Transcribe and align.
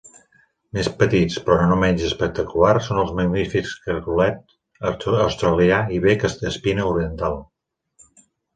Més 0.77 0.87
petits 1.01 1.35
però 1.49 1.67
no 1.71 1.77
menys 1.83 2.05
espectacular 2.07 2.71
són 2.87 3.03
els 3.03 3.13
magnífics 3.21 3.75
cargolet 3.85 4.57
australià 4.93 5.81
i 5.99 6.03
bec 6.09 6.27
d'espina 6.43 6.91
oriental. 6.97 7.41